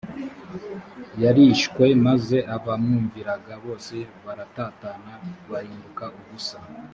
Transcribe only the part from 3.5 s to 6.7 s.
bose baratatana bahinduka ubusa